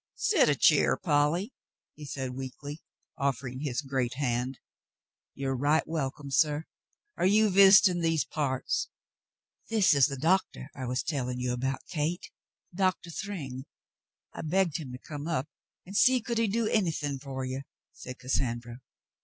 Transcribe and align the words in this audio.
"Set 0.15 0.49
a 0.49 0.55
cheer, 0.55 0.97
Polly," 0.97 1.53
he 1.93 2.05
said 2.05 2.31
weakly, 2.35 2.81
offering 3.19 3.59
his 3.59 3.83
great 3.83 4.15
hand. 4.15 4.57
"You 5.35 5.49
are 5.49 5.55
right 5.55 5.85
welcome, 5.87 6.31
suh. 6.31 6.61
Are 7.17 7.25
you 7.27 7.51
visitin' 7.51 7.99
these 8.01 8.25
parts 8.25 8.89
?'* 8.25 8.89
"This 9.69 9.93
is 9.93 10.07
the 10.07 10.17
doctor 10.17 10.71
I 10.75 10.87
was 10.87 11.03
telling 11.03 11.39
you 11.39 11.53
about, 11.53 11.85
Cate,— 11.87 12.31
Doctor 12.83 13.11
Thryng. 13.11 13.65
I 14.33 14.41
begged 14.41 14.77
him 14.77 14.91
to 14.91 14.97
come 14.97 15.27
up 15.27 15.47
and 15.85 15.95
see 15.95 16.19
could 16.19 16.39
he 16.39 16.47
do 16.47 16.67
anything 16.67 17.19
for 17.19 17.45
you," 17.45 17.61
said 17.93 18.17
Cassandra. 18.17 18.81